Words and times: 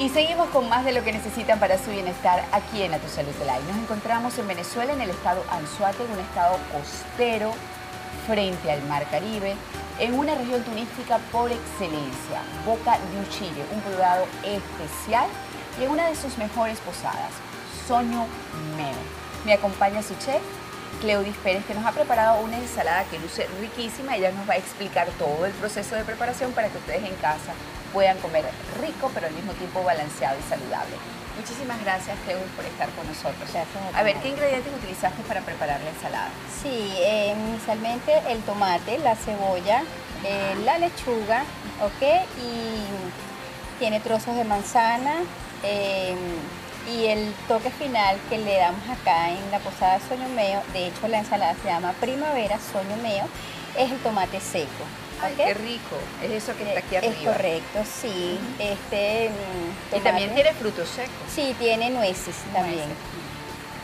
Y 0.00 0.10
seguimos 0.10 0.48
con 0.50 0.68
más 0.68 0.84
de 0.84 0.92
lo 0.92 1.02
que 1.02 1.12
necesitan 1.12 1.58
para 1.58 1.76
su 1.76 1.90
bienestar 1.90 2.44
aquí 2.52 2.82
en 2.82 2.94
A 2.94 2.98
Tu 2.98 3.08
Salud 3.08 3.34
Live. 3.40 3.64
Nos 3.66 3.82
encontramos 3.82 4.38
en 4.38 4.46
Venezuela, 4.46 4.92
en 4.92 5.00
el 5.00 5.10
estado 5.10 5.42
Anzuate, 5.50 6.04
un 6.04 6.20
estado 6.20 6.56
costero 6.72 7.52
frente 8.28 8.70
al 8.70 8.80
Mar 8.82 9.04
Caribe, 9.10 9.56
en 9.98 10.16
una 10.16 10.36
región 10.36 10.62
turística 10.62 11.18
por 11.32 11.50
excelencia, 11.50 12.42
Boca 12.64 12.96
de 12.96 13.20
Uchille, 13.22 13.64
un 13.72 13.80
poblado 13.80 14.24
especial 14.44 15.26
y 15.80 15.84
en 15.84 15.90
una 15.90 16.06
de 16.06 16.14
sus 16.14 16.38
mejores 16.38 16.78
posadas, 16.78 17.32
Soño 17.88 18.26
Meo. 18.76 18.94
Me 19.44 19.54
acompaña 19.54 20.00
su 20.00 20.14
chef, 20.24 20.42
Cleudis 21.00 21.36
Pérez, 21.36 21.64
que 21.64 21.74
nos 21.74 21.84
ha 21.84 21.92
preparado 21.92 22.40
una 22.42 22.58
ensalada 22.58 23.04
que 23.04 23.18
luce 23.18 23.46
riquísima. 23.60 24.16
Ella 24.16 24.32
nos 24.32 24.48
va 24.48 24.54
a 24.54 24.56
explicar 24.56 25.08
todo 25.18 25.46
el 25.46 25.52
proceso 25.52 25.94
de 25.94 26.04
preparación 26.04 26.52
para 26.52 26.68
que 26.68 26.78
ustedes 26.78 27.04
en 27.04 27.14
casa 27.16 27.52
puedan 27.92 28.18
comer 28.18 28.44
rico, 28.80 29.10
pero 29.14 29.26
al 29.26 29.32
mismo 29.32 29.52
tiempo 29.52 29.82
balanceado 29.82 30.38
y 30.38 30.48
saludable. 30.48 30.96
Muchísimas 31.38 31.80
gracias, 31.84 32.18
Cleudis, 32.24 32.50
por 32.56 32.64
estar 32.64 32.88
con 32.90 33.06
nosotros. 33.06 33.48
a, 33.94 34.02
ver, 34.02 34.16
¿qué 34.16 34.28
ingredientes 34.28 34.72
utilizaste 34.74 35.22
para 35.22 35.40
preparar 35.42 35.80
la 35.80 35.90
ensalada? 35.90 36.30
Sí, 36.62 36.92
eh, 36.98 37.34
inicialmente 37.50 38.12
el 38.28 38.40
tomate, 38.42 38.98
la 38.98 39.14
cebolla, 39.14 39.82
eh, 40.24 40.56
la 40.64 40.78
lechuga, 40.78 41.44
¿ok? 41.80 42.26
Y 42.42 43.78
tiene 43.78 44.00
trozos 44.00 44.34
de 44.34 44.42
manzana, 44.42 45.14
eh, 45.62 46.16
y 46.88 47.06
el 47.06 47.32
toque 47.46 47.70
final 47.70 48.16
que 48.30 48.38
le 48.38 48.56
damos 48.56 48.88
acá 48.88 49.30
en 49.30 49.50
la 49.50 49.58
posada 49.58 50.00
Soño 50.08 50.28
Meo, 50.30 50.62
de 50.72 50.86
hecho 50.86 51.06
la 51.08 51.18
ensalada 51.18 51.54
se 51.62 51.68
llama 51.68 51.92
Primavera 52.00 52.58
Soño 52.58 52.96
Meo, 53.02 53.26
es 53.76 53.90
el 53.90 53.98
tomate 53.98 54.40
seco. 54.40 54.84
Ay, 55.20 55.34
qué 55.36 55.52
rico. 55.54 55.96
Es 56.22 56.30
eso 56.30 56.56
que 56.56 56.62
está 56.62 56.78
aquí 56.78 56.96
arriba. 56.96 57.12
Es 57.12 57.26
correcto, 57.26 57.78
sí. 57.84 58.38
este, 58.58 59.30
mm, 59.30 59.96
y 59.96 60.00
también 60.00 60.34
tiene 60.34 60.52
frutos 60.54 60.88
secos. 60.88 61.12
Sí, 61.34 61.54
tiene 61.58 61.90
nueces 61.90 62.36
también. 62.52 62.88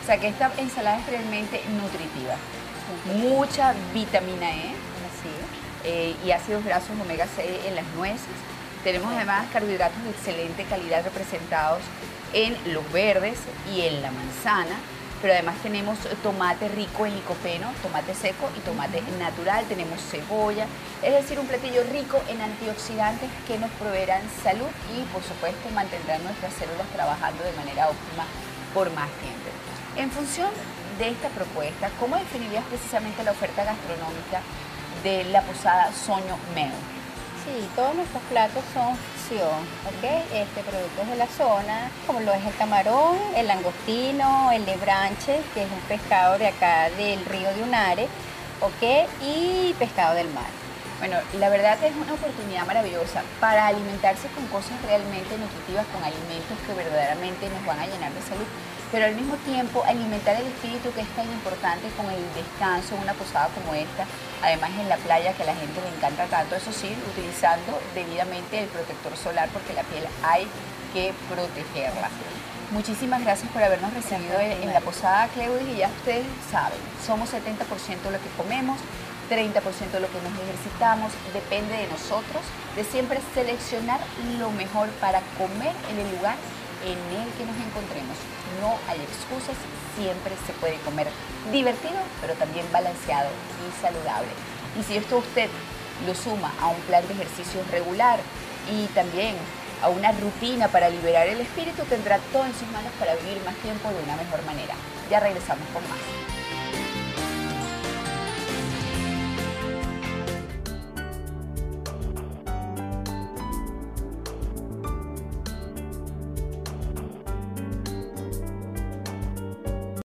O 0.01 0.05
sea 0.05 0.17
que 0.17 0.27
esta 0.27 0.51
ensalada 0.57 0.99
es 0.99 1.07
realmente 1.07 1.61
nutritiva. 1.69 2.35
Mucha 3.05 3.73
vitamina 3.93 4.49
E 4.49 4.75
eh, 5.83 6.15
y 6.25 6.31
ácidos 6.31 6.63
grasos 6.63 6.91
omega 6.99 7.27
6 7.35 7.47
en 7.67 7.75
las 7.75 7.85
nueces. 7.95 8.35
Tenemos 8.83 9.11
además 9.13 9.45
carbohidratos 9.51 10.03
de 10.03 10.09
excelente 10.11 10.63
calidad 10.63 11.03
representados 11.03 11.81
en 12.35 12.55
los 12.71 12.89
verdes 12.91 13.39
y 13.73 13.81
en 13.81 14.03
la 14.03 14.11
manzana 14.11 14.75
pero 15.25 15.33
además 15.33 15.55
tenemos 15.63 15.97
tomate 16.21 16.67
rico 16.69 17.05
en 17.07 17.15
licopeno, 17.15 17.71
tomate 17.81 18.13
seco 18.13 18.47
y 18.55 18.59
tomate 18.59 19.01
natural, 19.17 19.65
tenemos 19.65 19.99
cebolla, 19.99 20.67
es 21.01 21.13
decir, 21.13 21.39
un 21.39 21.47
platillo 21.47 21.81
rico 21.91 22.21
en 22.29 22.41
antioxidantes 22.41 23.27
que 23.47 23.57
nos 23.57 23.71
proveerán 23.71 24.21
salud 24.43 24.69
y 24.95 25.01
por 25.13 25.23
supuesto 25.23 25.67
mantendrán 25.73 26.23
nuestras 26.23 26.53
células 26.53 26.85
trabajando 26.93 27.43
de 27.43 27.53
manera 27.53 27.89
óptima 27.89 28.25
por 28.73 28.91
más 28.93 29.09
tiempo. 29.17 29.49
En 29.95 30.11
función 30.11 30.51
de 30.99 31.09
esta 31.09 31.29
propuesta, 31.29 31.89
¿cómo 31.99 32.17
definirías 32.17 32.63
precisamente 32.65 33.23
la 33.23 33.31
oferta 33.31 33.63
gastronómica 33.63 34.41
de 35.01 35.23
la 35.31 35.41
posada 35.41 35.91
Soño 35.91 36.37
Meo? 36.53 36.77
Sí, 37.45 37.67
todos 37.75 37.95
nuestros 37.95 38.21
platos 38.29 38.63
son 38.73 38.93
¿ok? 39.33 40.03
Este, 40.33 40.61
productos 40.61 41.07
de 41.07 41.15
la 41.15 41.27
zona, 41.27 41.89
como 42.05 42.19
lo 42.19 42.31
es 42.33 42.45
el 42.45 42.55
camarón, 42.55 43.17
el 43.35 43.47
langostino, 43.47 44.51
el 44.51 44.65
lebranche, 44.65 45.41
que 45.53 45.63
es 45.63 45.71
un 45.71 45.79
pescado 45.87 46.37
de 46.37 46.47
acá 46.47 46.89
del 46.91 47.25
río 47.25 47.51
de 47.55 47.63
Unare, 47.63 48.07
¿ok? 48.61 49.09
Y 49.23 49.73
pescado 49.79 50.13
del 50.15 50.29
mar. 50.29 50.64
Bueno, 51.05 51.21
la 51.37 51.49
verdad 51.49 51.77
es 51.83 51.95
una 51.95 52.13
oportunidad 52.13 52.65
maravillosa 52.65 53.21
para 53.39 53.67
alimentarse 53.67 54.27
con 54.29 54.41
cosas 54.47 54.81
realmente 54.81 55.37
nutritivas, 55.37 55.85
con 55.93 56.01
alimentos 56.01 56.57
que 56.65 56.73
verdaderamente 56.73 57.47
nos 57.47 57.63
van 57.63 57.77
a 57.77 57.85
llenar 57.85 58.11
de 58.11 58.23
salud 58.23 58.47
pero 58.91 59.05
al 59.05 59.15
mismo 59.15 59.35
tiempo 59.45 59.83
alimentar 59.85 60.35
el 60.35 60.47
espíritu 60.47 60.91
que 60.93 61.01
es 61.01 61.09
tan 61.15 61.25
importante 61.29 61.89
con 61.97 62.09
el 62.09 62.21
descanso 62.33 62.95
en 62.95 63.01
una 63.01 63.13
posada 63.13 63.49
como 63.53 63.73
esta, 63.73 64.05
además 64.41 64.71
en 64.79 64.89
la 64.89 64.97
playa 64.97 65.33
que 65.33 65.43
a 65.43 65.47
la 65.47 65.55
gente 65.55 65.81
le 65.81 65.95
encanta 65.95 66.25
tanto, 66.25 66.55
eso 66.55 66.71
sí, 66.71 66.95
utilizando 67.11 67.77
debidamente 67.93 68.57
el 68.57 68.67
protector 68.67 69.17
solar 69.17 69.49
porque 69.53 69.73
la 69.73 69.83
piel 69.83 70.05
hay 70.23 70.47
que 70.93 71.13
protegerla. 71.29 72.09
Muchísimas 72.71 73.21
gracias 73.21 73.51
por 73.51 73.61
habernos 73.61 73.93
recibido 73.93 74.39
en, 74.39 74.73
la 74.73 74.81
posada 74.81 75.27
Cleudis 75.27 75.67
y 75.75 75.77
ya 75.77 75.89
ustedes 75.89 76.25
saben, 76.49 76.79
somos 77.05 77.29
70% 77.33 77.61
lo 78.09 78.17
que 78.17 78.29
comemos, 78.37 78.79
30% 79.29 79.91
de 79.91 79.99
lo 79.99 80.07
que 80.07 80.21
nos 80.21 80.33
ejercitamos, 80.39 81.11
depende 81.33 81.75
de 81.77 81.87
nosotros, 81.87 82.43
de 82.75 82.83
siempre 82.83 83.19
seleccionar 83.33 83.99
lo 84.39 84.51
mejor 84.51 84.89
para 85.01 85.21
comer 85.37 85.73
en 85.89 85.99
el 85.99 86.11
lugar 86.15 86.37
en 86.85 86.97
el 86.97 87.27
que 87.33 87.45
nos 87.45 87.57
encontremos. 87.57 88.17
No 88.61 88.77
hay 88.89 89.01
excusas, 89.01 89.55
siempre 89.97 90.33
se 90.45 90.53
puede 90.53 90.77
comer 90.85 91.07
divertido, 91.51 91.97
pero 92.21 92.33
también 92.35 92.65
balanceado 92.71 93.29
y 93.61 93.81
saludable. 93.81 94.29
Y 94.79 94.83
si 94.83 94.97
esto 94.97 95.17
usted 95.17 95.49
lo 96.05 96.13
suma 96.13 96.53
a 96.61 96.67
un 96.67 96.79
plan 96.81 97.07
de 97.07 97.13
ejercicio 97.13 97.61
regular 97.71 98.19
y 98.69 98.85
también 98.87 99.35
a 99.81 99.89
una 99.89 100.11
rutina 100.11 100.67
para 100.67 100.89
liberar 100.89 101.27
el 101.27 101.39
espíritu, 101.39 101.83
tendrá 101.83 102.19
todo 102.31 102.45
en 102.45 102.53
sus 102.53 102.67
manos 102.69 102.91
para 102.99 103.15
vivir 103.15 103.41
más 103.45 103.55
tiempo 103.55 103.89
de 103.89 104.03
una 104.03 104.15
mejor 104.15 104.43
manera. 104.45 104.73
Ya 105.09 105.19
regresamos 105.19 105.67
con 105.73 105.83
más. 105.89 105.99